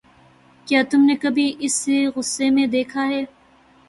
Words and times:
کیا 0.67 0.81
تم 0.89 1.01
نے 1.05 1.15
کبھی 1.15 1.45
اسے 1.59 1.97
غصے 2.15 2.49
میں 2.49 2.65
دیکھا 2.67 3.07
ہے؟ 3.07 3.23